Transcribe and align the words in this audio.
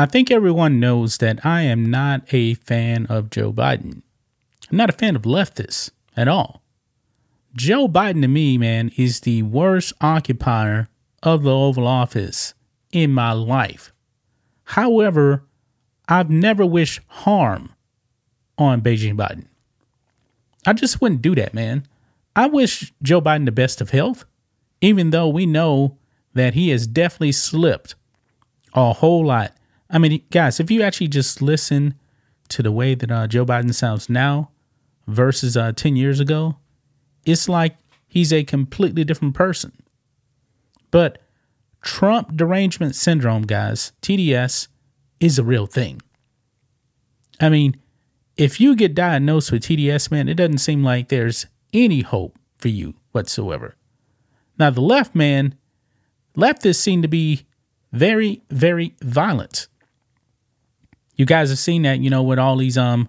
I 0.00 0.06
think 0.06 0.30
everyone 0.30 0.78
knows 0.78 1.16
that 1.18 1.44
I 1.44 1.62
am 1.62 1.90
not 1.90 2.32
a 2.32 2.54
fan 2.54 3.06
of 3.06 3.30
Joe 3.30 3.52
Biden. 3.52 4.02
I'm 4.70 4.76
not 4.76 4.90
a 4.90 4.92
fan 4.92 5.16
of 5.16 5.22
leftists 5.22 5.90
at 6.16 6.28
all. 6.28 6.62
Joe 7.56 7.88
Biden 7.88 8.22
to 8.22 8.28
me, 8.28 8.56
man, 8.58 8.92
is 8.96 9.22
the 9.22 9.42
worst 9.42 9.92
occupier 10.00 10.88
of 11.24 11.42
the 11.42 11.50
Oval 11.50 11.88
Office 11.88 12.54
in 12.92 13.12
my 13.12 13.32
life. 13.32 13.92
However, 14.62 15.42
I've 16.08 16.30
never 16.30 16.64
wished 16.64 17.00
harm 17.08 17.74
on 18.56 18.82
Beijing 18.82 19.16
Biden. 19.16 19.46
I 20.64 20.74
just 20.74 21.00
wouldn't 21.00 21.22
do 21.22 21.34
that, 21.34 21.54
man. 21.54 21.88
I 22.36 22.46
wish 22.46 22.92
Joe 23.02 23.20
Biden 23.20 23.46
the 23.46 23.52
best 23.52 23.80
of 23.80 23.90
health, 23.90 24.24
even 24.80 25.10
though 25.10 25.28
we 25.28 25.44
know 25.44 25.98
that 26.34 26.54
he 26.54 26.68
has 26.68 26.86
definitely 26.86 27.32
slipped 27.32 27.96
a 28.74 28.92
whole 28.92 29.26
lot. 29.26 29.57
I 29.90 29.98
mean, 29.98 30.22
guys, 30.30 30.60
if 30.60 30.70
you 30.70 30.82
actually 30.82 31.08
just 31.08 31.40
listen 31.40 31.94
to 32.48 32.62
the 32.62 32.72
way 32.72 32.94
that 32.94 33.10
uh, 33.10 33.26
Joe 33.26 33.46
Biden 33.46 33.74
sounds 33.74 34.08
now 34.08 34.50
versus 35.06 35.56
uh, 35.56 35.72
10 35.72 35.96
years 35.96 36.20
ago, 36.20 36.56
it's 37.24 37.48
like 37.48 37.76
he's 38.06 38.32
a 38.32 38.44
completely 38.44 39.04
different 39.04 39.34
person. 39.34 39.72
But 40.90 41.18
Trump 41.82 42.36
derangement 42.36 42.94
syndrome, 42.94 43.42
guys, 43.42 43.92
TDS, 44.02 44.68
is 45.20 45.38
a 45.38 45.44
real 45.44 45.66
thing. 45.66 46.00
I 47.40 47.48
mean, 47.48 47.76
if 48.36 48.60
you 48.60 48.76
get 48.76 48.94
diagnosed 48.94 49.52
with 49.52 49.62
TDS, 49.62 50.10
man, 50.10 50.28
it 50.28 50.34
doesn't 50.34 50.58
seem 50.58 50.82
like 50.82 51.08
there's 51.08 51.46
any 51.72 52.02
hope 52.02 52.38
for 52.58 52.68
you 52.68 52.94
whatsoever. 53.12 53.74
Now, 54.58 54.70
the 54.70 54.80
left, 54.80 55.14
man, 55.14 55.54
leftists 56.36 56.76
seem 56.76 57.02
to 57.02 57.08
be 57.08 57.46
very, 57.92 58.42
very 58.50 58.94
violent. 59.02 59.68
You 61.18 61.26
guys 61.26 61.50
have 61.50 61.58
seen 61.58 61.82
that, 61.82 61.98
you 61.98 62.08
know, 62.08 62.22
with 62.22 62.38
all 62.38 62.56
these 62.56 62.78
um 62.78 63.08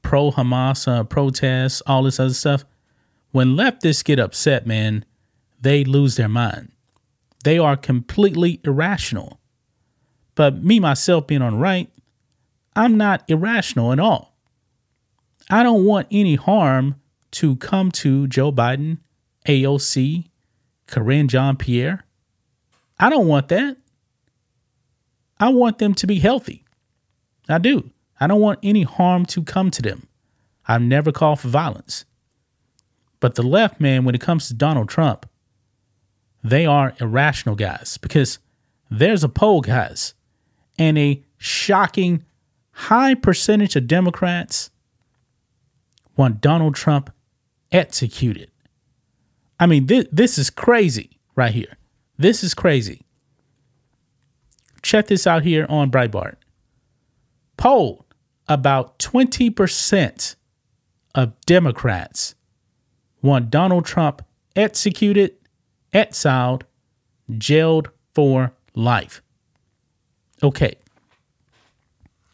pro 0.00 0.32
Hamas 0.32 0.88
uh, 0.88 1.04
protests, 1.04 1.82
all 1.86 2.02
this 2.02 2.18
other 2.18 2.34
stuff. 2.34 2.64
When 3.30 3.56
leftists 3.56 4.04
get 4.04 4.18
upset, 4.18 4.66
man, 4.66 5.04
they 5.60 5.84
lose 5.84 6.16
their 6.16 6.28
mind. 6.28 6.72
They 7.44 7.58
are 7.58 7.76
completely 7.76 8.60
irrational. 8.64 9.38
But 10.34 10.62
me, 10.62 10.80
myself, 10.80 11.26
being 11.26 11.42
on 11.42 11.54
the 11.54 11.58
right, 11.58 11.90
I'm 12.74 12.96
not 12.96 13.24
irrational 13.28 13.92
at 13.92 14.00
all. 14.00 14.34
I 15.50 15.62
don't 15.62 15.84
want 15.84 16.08
any 16.10 16.36
harm 16.36 16.96
to 17.32 17.56
come 17.56 17.90
to 17.92 18.26
Joe 18.26 18.52
Biden, 18.52 18.98
AOC, 19.46 20.26
Karine 20.86 21.28
Jean 21.28 21.56
Pierre. 21.56 22.04
I 22.98 23.10
don't 23.10 23.26
want 23.26 23.48
that. 23.48 23.76
I 25.38 25.48
want 25.48 25.78
them 25.78 25.94
to 25.94 26.06
be 26.06 26.18
healthy. 26.18 26.64
I 27.52 27.58
do. 27.58 27.90
I 28.20 28.26
don't 28.26 28.40
want 28.40 28.60
any 28.62 28.82
harm 28.82 29.26
to 29.26 29.42
come 29.42 29.70
to 29.72 29.82
them. 29.82 30.08
I've 30.66 30.82
never 30.82 31.12
called 31.12 31.40
for 31.40 31.48
violence. 31.48 32.04
But 33.20 33.34
the 33.34 33.42
left, 33.42 33.80
man, 33.80 34.04
when 34.04 34.14
it 34.14 34.20
comes 34.20 34.48
to 34.48 34.54
Donald 34.54 34.88
Trump, 34.88 35.28
they 36.42 36.66
are 36.66 36.94
irrational 37.00 37.54
guys 37.54 37.98
because 37.98 38.38
there's 38.90 39.24
a 39.24 39.28
poll, 39.28 39.60
guys, 39.60 40.14
and 40.78 40.98
a 40.98 41.22
shocking 41.38 42.24
high 42.72 43.14
percentage 43.14 43.76
of 43.76 43.86
Democrats 43.86 44.70
want 46.16 46.40
Donald 46.40 46.74
Trump 46.74 47.12
executed. 47.70 48.50
I 49.58 49.66
mean, 49.66 49.86
this, 49.86 50.06
this 50.10 50.38
is 50.38 50.50
crazy 50.50 51.18
right 51.36 51.52
here. 51.52 51.76
This 52.18 52.42
is 52.42 52.54
crazy. 52.54 53.02
Check 54.82 55.06
this 55.06 55.26
out 55.26 55.42
here 55.42 55.66
on 55.68 55.90
Breitbart. 55.90 56.34
Polled 57.62 58.04
about 58.48 58.98
20% 58.98 60.34
of 61.14 61.40
Democrats 61.46 62.34
want 63.22 63.50
Donald 63.50 63.84
Trump 63.84 64.22
executed, 64.56 65.36
exiled, 65.92 66.64
jailed 67.38 67.90
for 68.16 68.52
life. 68.74 69.22
Okay. 70.42 70.74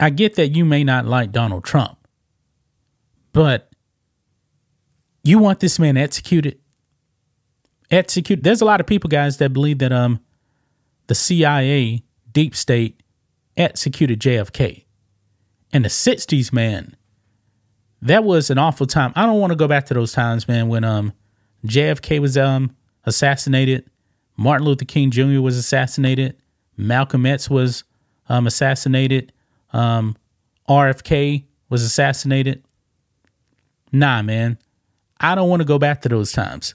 I 0.00 0.08
get 0.08 0.36
that 0.36 0.56
you 0.56 0.64
may 0.64 0.84
not 0.84 1.04
like 1.04 1.32
Donald 1.32 1.64
Trump, 1.64 1.98
but 3.34 3.70
you 5.22 5.38
want 5.38 5.60
this 5.60 5.78
man 5.78 5.98
executed? 5.98 6.58
Execute. 7.90 8.42
There's 8.42 8.62
a 8.62 8.64
lot 8.64 8.80
of 8.80 8.86
people, 8.86 9.08
guys, 9.08 9.36
that 9.36 9.52
believe 9.52 9.80
that 9.80 9.92
um 9.92 10.20
the 11.08 11.14
CIA, 11.14 12.04
deep 12.32 12.56
state, 12.56 13.02
executed 13.54 14.18
JFK. 14.18 14.84
In 15.72 15.82
the 15.82 15.88
60s, 15.88 16.52
man, 16.52 16.96
that 18.02 18.24
was 18.24 18.50
an 18.50 18.58
awful 18.58 18.86
time. 18.86 19.12
I 19.14 19.26
don't 19.26 19.38
want 19.38 19.52
to 19.52 19.56
go 19.56 19.68
back 19.68 19.86
to 19.86 19.94
those 19.94 20.12
times, 20.12 20.48
man, 20.48 20.68
when 20.68 20.84
um 20.84 21.12
JFK 21.66 22.18
was 22.18 22.36
um 22.36 22.74
assassinated, 23.04 23.88
Martin 24.36 24.66
Luther 24.66 24.84
King 24.84 25.10
Jr. 25.10 25.40
was 25.40 25.56
assassinated, 25.56 26.36
Malcolm 26.76 27.26
X 27.26 27.48
was 27.50 27.84
um 28.28 28.46
assassinated, 28.46 29.32
um 29.72 30.16
RFK 30.68 31.44
was 31.68 31.82
assassinated. 31.82 32.62
Nah, 33.92 34.22
man. 34.22 34.58
I 35.20 35.34
don't 35.34 35.50
want 35.50 35.60
to 35.60 35.66
go 35.66 35.78
back 35.78 36.00
to 36.02 36.08
those 36.08 36.32
times. 36.32 36.74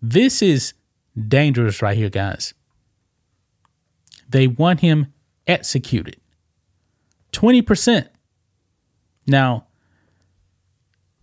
This 0.00 0.40
is 0.40 0.72
dangerous 1.28 1.82
right 1.82 1.96
here, 1.96 2.08
guys. 2.08 2.54
They 4.28 4.46
want 4.46 4.80
him 4.80 5.12
executed. 5.46 6.16
20%. 7.32 8.08
Now, 9.26 9.66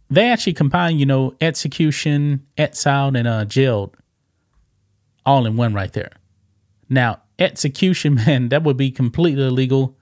they 0.09 0.29
actually 0.29 0.53
combine, 0.53 0.97
you 0.97 1.05
know, 1.05 1.35
execution, 1.39 2.45
exiled, 2.57 3.15
and 3.15 3.27
uh, 3.27 3.45
jailed 3.45 3.95
all 5.25 5.45
in 5.45 5.55
one 5.55 5.73
right 5.73 5.93
there. 5.93 6.11
Now, 6.89 7.21
execution, 7.37 8.15
man, 8.25 8.49
that 8.49 8.63
would 8.63 8.77
be 8.77 8.91
completely 8.91 9.45
illegal. 9.45 9.95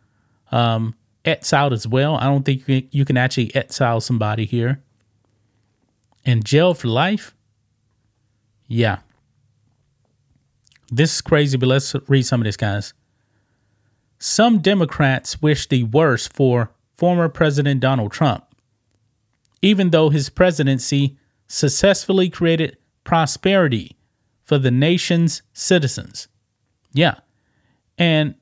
Um, 0.52 0.96
exiled 1.25 1.74
as 1.74 1.85
well. 1.85 2.16
I 2.16 2.24
don't 2.24 2.44
think 2.44 2.63
you 2.68 3.06
can 3.06 3.18
actually 3.18 3.53
exile 3.53 4.00
somebody 4.00 4.46
here. 4.46 4.81
And 6.25 6.46
jail 6.46 6.74
for 6.74 6.88
life? 6.88 7.35
Yeah. 8.68 9.00
This 10.90 11.16
is 11.16 11.22
crazy, 11.22 11.58
but 11.58 11.68
let's 11.68 11.94
read 12.08 12.25
some 12.25 12.41
of 12.41 12.46
this, 12.46 12.58
guys. 12.58 12.94
Some 14.19 14.59
Democrats 14.59 15.41
wish 15.41 15.68
the 15.68 15.84
worst 15.84 16.34
for 16.34 16.72
former 16.97 17.30
President 17.30 17.80
Donald 17.80 18.12
Trump 18.12 18.47
even 19.62 19.90
though 19.90 20.09
his 20.09 20.30
presidency 20.30 21.18
successfully 21.47 22.30
created 22.30 22.78
prosperity 23.03 23.97
for 24.44 24.58
the 24.58 24.72
nation's 24.72 25.41
citizens. 25.53 26.28
Yeah. 26.94 27.16
And 27.97 28.35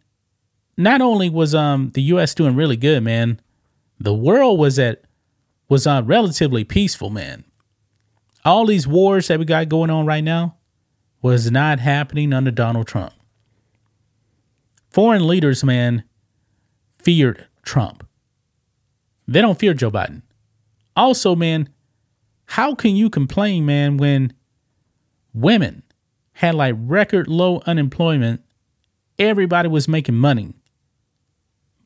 not 0.77 1.01
only 1.01 1.29
was 1.29 1.55
um 1.55 1.91
the 1.93 2.01
US 2.03 2.35
doing 2.35 2.55
really 2.55 2.77
good, 2.77 3.03
man, 3.03 3.39
the 3.99 4.13
world 4.13 4.59
was 4.59 4.77
at 4.77 5.03
was 5.67 5.87
uh, 5.87 6.03
relatively 6.05 6.63
peaceful, 6.63 7.09
man. 7.09 7.43
All 8.43 8.65
these 8.67 8.87
wars 8.87 9.27
that 9.27 9.39
we 9.39 9.45
got 9.45 9.69
going 9.69 9.89
on 9.89 10.05
right 10.05 10.23
now 10.23 10.57
was 11.21 11.49
not 11.49 11.79
happening 11.79 12.33
under 12.33 12.51
Donald 12.51 12.85
Trump. 12.85 13.13
Foreign 14.91 15.27
leaders, 15.27 15.63
man, 15.63 16.03
feared 16.99 17.47
Trump. 17.63 18.04
They 19.27 19.41
don't 19.41 19.59
fear 19.59 19.73
Joe 19.73 19.91
Biden. 19.91 20.21
Also, 20.95 21.35
man, 21.35 21.69
how 22.45 22.75
can 22.75 22.95
you 22.95 23.09
complain, 23.09 23.65
man, 23.65 23.97
when 23.97 24.33
women 25.33 25.83
had 26.33 26.55
like 26.55 26.75
record 26.77 27.27
low 27.27 27.61
unemployment, 27.65 28.41
everybody 29.17 29.67
was 29.67 29.87
making 29.87 30.15
money, 30.15 30.53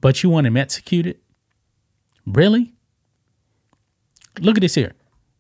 but 0.02 0.22
you 0.22 0.30
want 0.30 0.48
him 0.48 0.58
executed? 0.58 1.20
Really? 2.26 2.74
Look 4.40 4.58
at 4.58 4.62
this 4.62 4.76
here. 4.76 4.94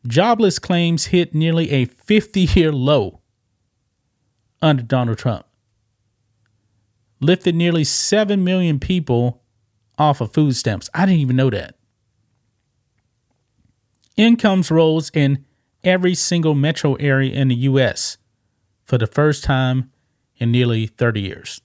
Jobless 0.07 0.60
claims 0.60 1.07
hit 1.07 1.36
nearly 1.36 1.69
a 1.72 1.86
50 1.86 2.42
year 2.42 2.72
low 2.72 3.22
under 4.62 4.84
Donald 4.84 5.18
Trump. 5.18 5.45
Lifted 7.19 7.54
nearly 7.54 7.84
7 7.84 8.44
million 8.44 8.80
people 8.80 9.44
off 9.98 10.22
of 10.22 10.34
food 10.34 10.56
stamps. 10.56 10.90
I 10.94 11.06
didn't 11.06 11.19
even 11.19 11.36
know 11.36 11.50
that. 11.50 11.75
Incomes 14.19 14.69
rose 14.69 15.10
in 15.13 15.45
every 15.81 16.13
single 16.13 16.54
metro 16.54 16.95
area 16.95 17.31
in 17.31 17.48
the 17.48 17.56
U.S. 17.56 18.18
for 18.83 18.98
the 18.98 19.07
first 19.07 19.45
time 19.45 19.92
in 20.36 20.51
nearly 20.51 20.88
30 20.88 21.21
years. 21.21 21.62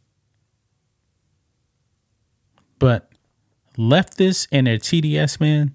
But 2.79 3.11
leftists 3.77 4.47
and 4.53 4.69
their 4.69 4.79
TDS, 4.79 5.41
man, 5.41 5.75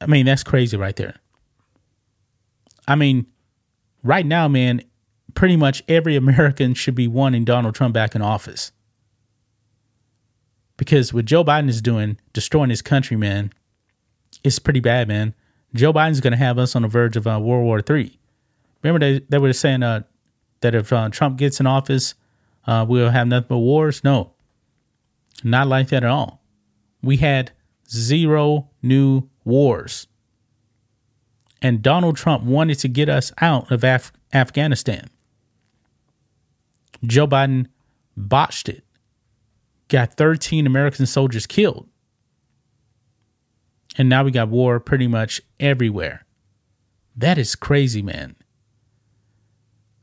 I 0.00 0.06
mean, 0.06 0.24
that's 0.24 0.42
crazy 0.42 0.78
right 0.78 0.96
there. 0.96 1.16
I 2.86 2.94
mean, 2.94 3.26
right 4.02 4.24
now, 4.24 4.48
man, 4.48 4.80
pretty 5.34 5.56
much 5.56 5.82
every 5.86 6.16
American 6.16 6.72
should 6.72 6.94
be 6.94 7.08
wanting 7.08 7.44
Donald 7.44 7.74
Trump 7.74 7.92
back 7.92 8.14
in 8.14 8.22
office. 8.22 8.72
Because 10.78 11.12
what 11.12 11.26
Joe 11.26 11.44
Biden 11.44 11.68
is 11.68 11.82
doing, 11.82 12.16
destroying 12.32 12.70
his 12.70 12.80
country, 12.80 13.18
man, 13.18 13.52
it's 14.44 14.58
pretty 14.58 14.80
bad, 14.80 15.08
man. 15.08 15.34
Joe 15.74 15.92
Biden's 15.92 16.20
going 16.20 16.32
to 16.32 16.38
have 16.38 16.58
us 16.58 16.74
on 16.74 16.82
the 16.82 16.88
verge 16.88 17.16
of 17.16 17.26
uh, 17.26 17.38
World 17.40 17.64
War 17.64 17.82
III. 17.88 18.18
Remember 18.82 18.98
they, 18.98 19.24
they 19.28 19.38
were 19.38 19.52
saying 19.52 19.82
uh, 19.82 20.02
that 20.60 20.74
if 20.74 20.92
uh, 20.92 21.08
Trump 21.10 21.38
gets 21.38 21.60
in 21.60 21.66
office, 21.66 22.14
uh, 22.66 22.84
we'll 22.88 23.10
have 23.10 23.26
nothing 23.26 23.48
but 23.48 23.58
wars? 23.58 24.02
No, 24.04 24.32
not 25.44 25.66
like 25.66 25.88
that 25.88 26.04
at 26.04 26.10
all. 26.10 26.42
We 27.02 27.18
had 27.18 27.52
zero 27.90 28.70
new 28.82 29.28
wars. 29.44 30.06
And 31.60 31.82
Donald 31.82 32.16
Trump 32.16 32.44
wanted 32.44 32.78
to 32.80 32.88
get 32.88 33.08
us 33.08 33.32
out 33.40 33.70
of 33.70 33.82
Af- 33.82 34.12
Afghanistan. 34.32 35.08
Joe 37.04 37.26
Biden 37.26 37.66
botched 38.16 38.68
it, 38.68 38.84
got 39.88 40.14
13 40.14 40.66
American 40.66 41.06
soldiers 41.06 41.46
killed. 41.46 41.88
And 43.98 44.08
now 44.08 44.24
we 44.24 44.30
got 44.30 44.48
war 44.48 44.78
pretty 44.78 45.08
much 45.08 45.42
everywhere. 45.58 46.24
That 47.16 47.36
is 47.36 47.56
crazy, 47.56 48.00
man. 48.00 48.36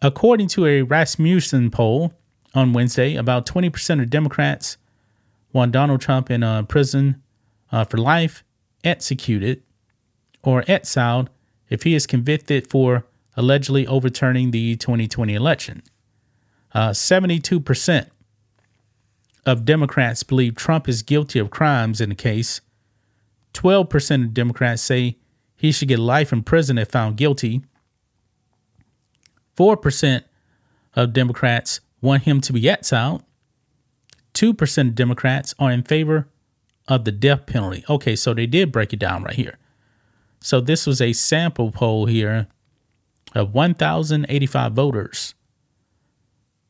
According 0.01 0.49
to 0.49 0.65
a 0.65 0.81
Rasmussen 0.81 1.71
poll 1.71 2.13
on 2.53 2.73
Wednesday, 2.73 3.15
about 3.15 3.45
20% 3.45 4.01
of 4.01 4.09
Democrats 4.09 4.77
want 5.53 5.71
Donald 5.71 6.01
Trump 6.01 6.29
in 6.29 6.43
a 6.43 6.65
prison 6.67 7.23
uh, 7.71 7.85
for 7.85 7.97
life, 7.97 8.43
executed, 8.83 9.63
or 10.43 10.65
exiled 10.67 11.29
if 11.69 11.83
he 11.83 11.95
is 11.95 12.05
convicted 12.05 12.67
for 12.69 13.05
allegedly 13.37 13.87
overturning 13.87 14.51
the 14.51 14.75
2020 14.75 15.33
election. 15.33 15.81
Uh, 16.73 16.89
72% 16.89 18.09
of 19.45 19.63
Democrats 19.65 20.23
believe 20.23 20.55
Trump 20.55 20.89
is 20.89 21.01
guilty 21.01 21.39
of 21.39 21.49
crimes 21.49 22.01
in 22.01 22.09
the 22.09 22.15
case. 22.15 22.59
12% 23.55 24.25
of 24.25 24.33
Democrats 24.33 24.81
say 24.81 25.17
he 25.55 25.71
should 25.71 25.87
get 25.87 25.99
life 25.99 26.31
in 26.31 26.43
prison 26.43 26.77
if 26.77 26.89
found 26.89 27.17
guilty. 27.17 27.63
4% 29.57 30.23
of 30.93 31.13
Democrats 31.13 31.79
want 32.01 32.23
him 32.23 32.41
to 32.41 32.53
be 32.53 32.69
exiled. 32.69 33.23
2% 34.33 34.89
of 34.89 34.95
Democrats 34.95 35.55
are 35.57 35.71
in 35.71 35.81
favor 35.83 36.27
of 36.87 37.05
the 37.05 37.11
death 37.11 37.45
penalty. 37.45 37.83
Okay, 37.89 38.15
so 38.15 38.33
they 38.33 38.45
did 38.45 38.71
break 38.71 38.91
it 38.91 38.99
down 38.99 39.23
right 39.23 39.35
here. 39.35 39.57
So 40.41 40.59
this 40.61 40.85
was 40.85 41.01
a 41.01 41.13
sample 41.13 41.71
poll 41.71 42.05
here 42.05 42.47
of 43.33 43.53
1,085 43.53 44.73
voters 44.73 45.33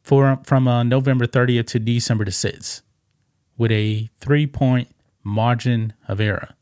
for 0.04 0.40
from 0.44 0.68
uh, 0.68 0.84
November 0.84 1.26
30th 1.26 1.68
to 1.68 1.80
December 1.80 2.26
the 2.26 2.32
6th, 2.32 2.84
with 3.58 3.72
a 3.72 4.10
three 4.20 4.46
point 4.46 4.90
margin 5.24 5.94
of 6.08 6.22
error. 6.22 6.55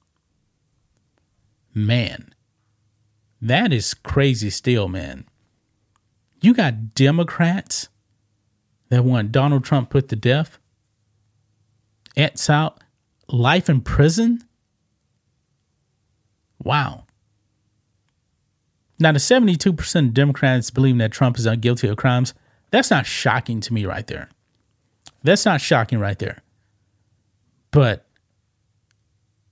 Man, 1.73 2.33
that 3.41 3.73
is 3.73 3.93
crazy 3.93 4.49
still, 4.49 4.87
man. 4.87 5.25
You 6.41 6.53
got 6.53 6.93
Democrats 6.93 7.89
that 8.89 9.03
want 9.03 9.31
Donald 9.31 9.63
Trump 9.63 9.89
put 9.89 10.09
to 10.09 10.15
death, 10.15 10.59
exile, 12.15 12.77
life 13.27 13.69
in 13.69 13.81
prison. 13.81 14.43
Wow. 16.63 17.05
Now, 18.99 19.11
the 19.11 19.19
72% 19.19 20.07
of 20.07 20.13
Democrats 20.13 20.69
believing 20.69 20.99
that 20.99 21.11
Trump 21.11 21.37
is 21.37 21.45
not 21.45 21.61
guilty 21.61 21.87
of 21.87 21.97
crimes, 21.97 22.33
that's 22.71 22.91
not 22.91 23.05
shocking 23.05 23.59
to 23.61 23.73
me 23.73 23.85
right 23.85 24.07
there. 24.07 24.29
That's 25.23 25.45
not 25.45 25.61
shocking 25.61 25.99
right 25.99 26.19
there. 26.19 26.43
But 27.71 28.05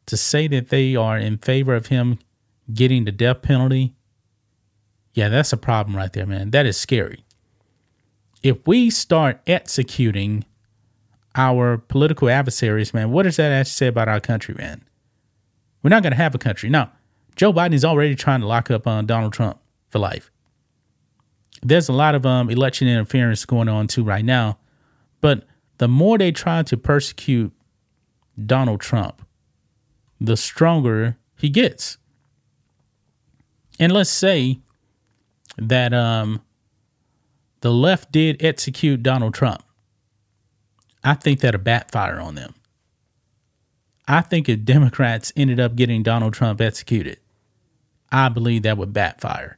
to 0.05 0.17
say 0.17 0.47
that 0.47 0.69
they 0.69 0.95
are 0.95 1.17
in 1.17 1.37
favor 1.37 1.75
of 1.75 1.87
him 1.87 2.19
getting 2.73 3.05
the 3.05 3.11
death 3.11 3.41
penalty, 3.41 3.93
yeah, 5.13 5.29
that's 5.29 5.53
a 5.53 5.57
problem 5.57 5.95
right 5.95 6.11
there, 6.13 6.25
man. 6.25 6.51
That 6.51 6.65
is 6.65 6.77
scary. 6.77 7.25
If 8.43 8.65
we 8.65 8.89
start 8.89 9.41
executing 9.45 10.45
our 11.35 11.77
political 11.77 12.29
adversaries, 12.29 12.93
man, 12.93 13.11
what 13.11 13.23
does 13.23 13.37
that 13.37 13.51
actually 13.51 13.71
say 13.71 13.87
about 13.87 14.07
our 14.07 14.19
country, 14.19 14.55
man? 14.57 14.83
We're 15.83 15.89
not 15.89 16.03
going 16.03 16.11
to 16.11 16.17
have 16.17 16.35
a 16.35 16.39
country. 16.39 16.69
Now, 16.69 16.91
Joe 17.35 17.53
Biden 17.53 17.73
is 17.73 17.85
already 17.85 18.15
trying 18.15 18.41
to 18.41 18.47
lock 18.47 18.69
up 18.69 18.87
on 18.87 18.99
uh, 18.99 19.01
Donald 19.07 19.33
Trump 19.33 19.59
for 19.89 19.99
life. 19.99 20.31
There's 21.63 21.89
a 21.89 21.93
lot 21.93 22.15
of 22.15 22.25
um, 22.25 22.49
election 22.49 22.87
interference 22.87 23.45
going 23.45 23.69
on 23.69 23.87
too 23.87 24.03
right 24.03 24.25
now, 24.25 24.57
but 25.21 25.45
the 25.77 25.87
more 25.87 26.17
they 26.17 26.31
try 26.31 26.63
to 26.63 26.77
persecute 26.77 27.53
Donald 28.45 28.81
Trump, 28.81 29.25
the 30.21 30.37
stronger 30.37 31.17
he 31.35 31.49
gets. 31.49 31.97
And 33.79 33.91
let's 33.91 34.11
say 34.11 34.59
that 35.57 35.93
um, 35.93 36.41
the 37.61 37.73
left 37.73 38.11
did 38.11 38.41
execute 38.43 39.01
Donald 39.01 39.33
Trump. 39.33 39.63
I 41.03 41.15
think 41.15 41.39
that'll 41.39 41.59
backfire 41.59 42.19
on 42.19 42.35
them. 42.35 42.53
I 44.07 44.21
think 44.21 44.47
if 44.47 44.63
Democrats 44.63 45.33
ended 45.35 45.59
up 45.59 45.75
getting 45.75 46.03
Donald 46.03 46.33
Trump 46.33 46.61
executed, 46.61 47.17
I 48.11 48.29
believe 48.29 48.61
that 48.61 48.77
would 48.77 48.93
backfire. 48.93 49.57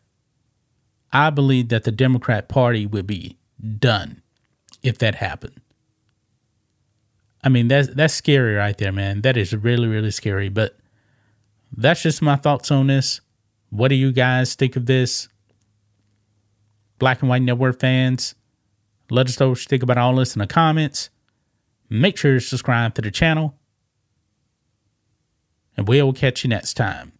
I 1.12 1.30
believe 1.30 1.68
that 1.70 1.84
the 1.84 1.92
Democrat 1.92 2.48
Party 2.48 2.86
would 2.86 3.06
be 3.06 3.38
done 3.80 4.22
if 4.82 4.98
that 5.00 5.16
happened. 5.16 5.60
I 7.44 7.50
mean, 7.50 7.68
that's 7.68 7.90
that's 7.90 8.14
scary 8.14 8.56
right 8.56 8.78
there, 8.78 8.92
man. 8.92 9.22
That 9.22 9.38
is 9.38 9.54
really, 9.54 9.88
really 9.88 10.12
scary. 10.12 10.50
But 10.50 10.78
that's 11.76 12.02
just 12.02 12.22
my 12.22 12.36
thoughts 12.36 12.72
on 12.72 12.88
this. 12.88 13.22
What 13.70 13.88
do 13.90 13.96
you 13.96 14.12
guys 14.12 14.56
think 14.56 14.76
of 14.76 14.86
this? 14.86 15.28
Black 17.00 17.22
and 17.22 17.30
White 17.30 17.42
Network 17.42 17.80
fans, 17.80 18.36
let 19.10 19.28
us 19.28 19.40
know 19.40 19.50
what 19.50 19.60
you 19.60 19.66
think 19.66 19.84
about 19.84 19.98
all 19.98 20.16
this 20.16 20.36
in 20.36 20.40
the 20.40 20.48
comments. 20.48 21.10
Make 21.90 22.18
sure 22.18 22.34
to 22.34 22.40
subscribe 22.40 22.94
to 22.96 23.02
the 23.02 23.12
channel. 23.12 23.56
And 25.76 25.88
we'll 25.88 26.14
catch 26.14 26.44
you 26.44 26.50
next 26.50 26.76
time. 26.76 27.13